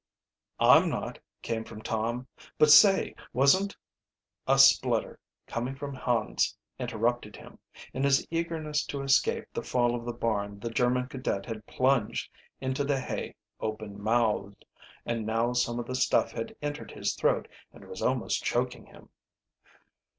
"I'm 0.59 0.89
not," 0.89 1.19
came 1.43 1.63
from 1.63 1.83
Tom. 1.83 2.27
"But, 2.57 2.71
say, 2.71 3.13
wasn't" 3.33 3.77
A 4.47 4.57
splutter, 4.57 5.19
coming 5.45 5.75
from 5.75 5.93
Hans, 5.93 6.57
interrupted 6.79 7.35
him. 7.35 7.59
In 7.93 8.03
his 8.03 8.25
eagerness 8.31 8.83
to 8.87 9.03
escape 9.03 9.45
the 9.53 9.61
fall 9.61 9.93
of 9.93 10.03
the 10.05 10.11
barn 10.13 10.59
the 10.59 10.71
German 10.71 11.05
cadet 11.07 11.45
had 11.45 11.67
plunged 11.67 12.31
into 12.59 12.83
the 12.83 12.99
hay 12.99 13.35
open 13.59 14.01
mouthed, 14.01 14.65
and 15.05 15.23
now 15.23 15.53
some 15.53 15.77
of 15.77 15.85
the 15.85 15.93
stuff 15.93 16.31
had 16.31 16.55
entered 16.63 16.89
his 16.89 17.13
throat 17.13 17.47
and 17.71 17.87
was 17.87 18.01
almost 18.01 18.43
choking 18.43 18.87
him. 18.87 19.09